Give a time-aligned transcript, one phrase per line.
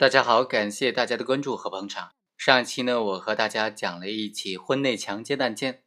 [0.00, 2.12] 大家好，感谢大家的关注和捧场。
[2.34, 5.82] 上一期呢，我和大家讲了一起婚内强奸案件。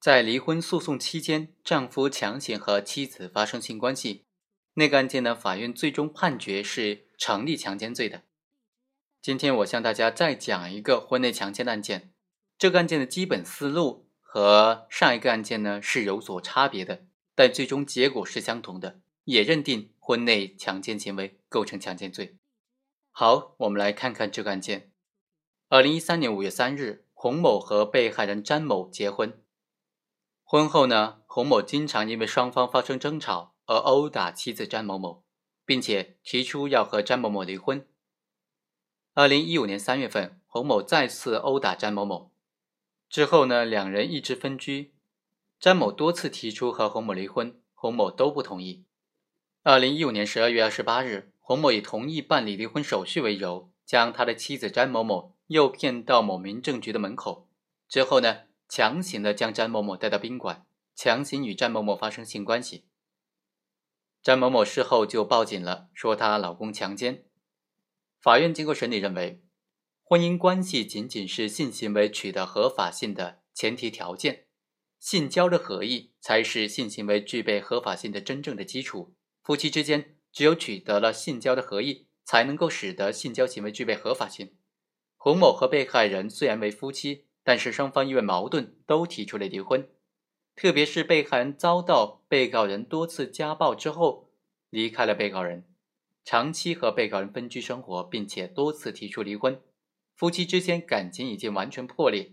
[0.00, 4.24] 在离婚诉讼期间，丈夫强行和妻子发生性关系，
[4.74, 8.22] 那个案件呢，法院最终判决是成立强奸罪的。
[9.20, 12.12] 今天我向大家再讲一个婚内强奸案件，
[12.58, 17.04] 这个案件的基本思路和上一个案件呢是有所差别的，
[17.36, 22.38] 但最终结果是相同的，也认定婚内强奸行为构成强奸罪。
[23.14, 24.90] 好，我们来看看这个案件。
[25.68, 29.38] 二零一三年五月三日，洪某和被害人詹某结婚。
[30.42, 35.22] 婚后呢，洪某经常因为双方发生争吵而殴打妻子詹某某，
[35.66, 37.86] 并且提出要和詹某某离婚。
[39.12, 42.32] 二零一五年三月份，洪某再次殴打詹某某，
[43.10, 44.94] 之后呢，两人一直分居。
[45.60, 48.86] 詹某多次提出和洪某离婚，洪某都不同意。
[49.62, 51.31] 二零一五年十二月二十八日。
[51.44, 57.48] 洪某以同意办理离婚手续为由，将他的妻子詹某某诱骗到某民政局的门口，
[57.88, 62.86] 之后呢，强行的将詹某某带到宾馆，强行与詹某某发生性关系。
[64.22, 67.24] 詹某某事后就报警了，说她老公强奸。
[68.20, 69.42] 法院经过审理认为，
[70.04, 74.46] 婚姻关系仅仅是性行为取得合法性的前提条件，
[75.00, 79.16] 性交的合意才是性行为具备合法性的真正的基础。
[79.42, 80.16] 夫妻之间。
[80.32, 84.54] 只有取得了性交的合意，才能够使得性交行为具备合法性。
[85.16, 89.88] 洪某和被害人虽然为夫妻，但是双方因为矛盾都提出了离婚。
[90.56, 94.30] 特别是被害人遭到被告人多次家暴之后，
[94.70, 95.64] 离开了被告人，
[96.24, 99.60] 长期和被告人分居生活，并且多次提出离婚。
[100.14, 102.32] 夫妻之间感情已经完全破裂。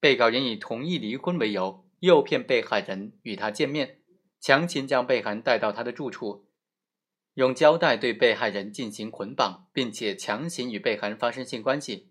[0.00, 4.00] 被告人以同意离婚为由，诱骗被害人与他见面，
[4.40, 6.46] 强行将被害人带到他的住处。
[7.40, 12.10] 用胶带对被害人进行捆绑，并且强行与被害人发生性关系，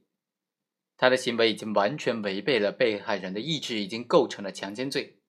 [0.97, 5.19] 他的行为已经完全违背了被害人的意志，已经构成了强奸罪，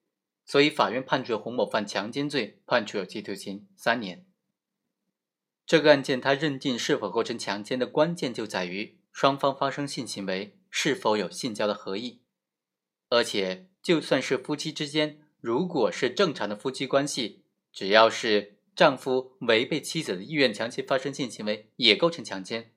[0.47, 4.25] 所以法院判决洪某犯强奸罪，判处有期徒刑三年。
[5.67, 12.23] 这个案件他认定是否构成强奸的关键就在于双方发生性行为是否有性交的合意，
[13.11, 18.57] 而且就算是夫妻之间，如果是正常的夫妻关系，只要是。
[18.81, 22.73] 丈夫违背妻子的意愿强行发生性行为也构成强奸，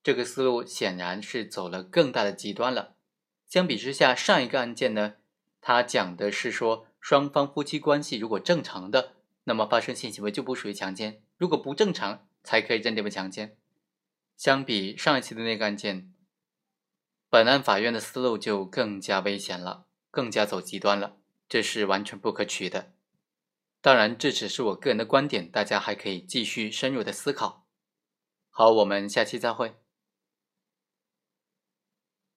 [0.00, 2.94] 这个思路显然是走了更大的极端了。
[3.48, 5.14] 相比之下，上一个案件呢，
[5.60, 13.56] 他讲的是说双方夫妻关系如果正常的，那么发生性行为就不属于强奸；如果不正常，才可以认定为强奸。
[14.36, 16.14] 相比上一期的那个案件，
[17.28, 21.16] 本案法院的思路就更加危险了，更加走极端了，
[21.48, 22.92] 这是完全不可取的。
[23.84, 27.66] 当然，这只是我个人的观点，大家还可以继续深入的思考。
[28.48, 29.83] 好，我们下期再会。